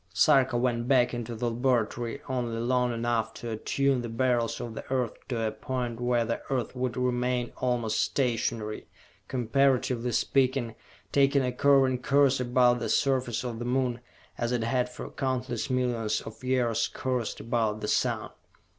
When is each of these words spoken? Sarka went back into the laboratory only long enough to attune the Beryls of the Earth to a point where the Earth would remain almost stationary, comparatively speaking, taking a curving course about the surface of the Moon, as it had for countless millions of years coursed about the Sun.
Sarka 0.15 0.57
went 0.57 0.87
back 0.87 1.13
into 1.13 1.35
the 1.35 1.51
laboratory 1.51 2.23
only 2.27 2.57
long 2.59 2.91
enough 2.91 3.35
to 3.35 3.51
attune 3.51 4.01
the 4.01 4.09
Beryls 4.09 4.59
of 4.59 4.73
the 4.73 4.83
Earth 4.91 5.13
to 5.27 5.45
a 5.45 5.51
point 5.51 5.99
where 6.01 6.25
the 6.25 6.41
Earth 6.49 6.75
would 6.75 6.97
remain 6.97 7.51
almost 7.57 8.01
stationary, 8.01 8.87
comparatively 9.27 10.11
speaking, 10.11 10.73
taking 11.11 11.43
a 11.45 11.51
curving 11.51 12.01
course 12.01 12.39
about 12.39 12.79
the 12.79 12.89
surface 12.89 13.43
of 13.43 13.59
the 13.59 13.65
Moon, 13.65 13.99
as 14.39 14.51
it 14.51 14.63
had 14.63 14.89
for 14.89 15.11
countless 15.11 15.69
millions 15.69 16.19
of 16.21 16.43
years 16.43 16.87
coursed 16.87 17.39
about 17.39 17.81
the 17.81 17.87
Sun. 17.87 18.31